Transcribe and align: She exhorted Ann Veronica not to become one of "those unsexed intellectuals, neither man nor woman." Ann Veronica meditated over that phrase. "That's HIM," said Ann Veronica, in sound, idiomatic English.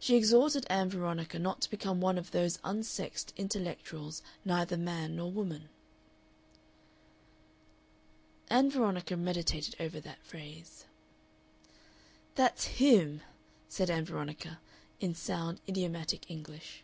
She 0.00 0.16
exhorted 0.16 0.66
Ann 0.68 0.90
Veronica 0.90 1.38
not 1.38 1.60
to 1.60 1.70
become 1.70 2.00
one 2.00 2.18
of 2.18 2.32
"those 2.32 2.58
unsexed 2.64 3.32
intellectuals, 3.36 4.20
neither 4.44 4.76
man 4.76 5.14
nor 5.14 5.30
woman." 5.30 5.68
Ann 8.50 8.68
Veronica 8.68 9.16
meditated 9.16 9.76
over 9.78 10.00
that 10.00 10.24
phrase. 10.26 10.86
"That's 12.34 12.64
HIM," 12.64 13.20
said 13.68 13.90
Ann 13.90 14.04
Veronica, 14.04 14.58
in 14.98 15.14
sound, 15.14 15.60
idiomatic 15.68 16.28
English. 16.28 16.82